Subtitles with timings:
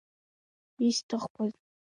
[0.87, 1.51] Исҭахқәаз…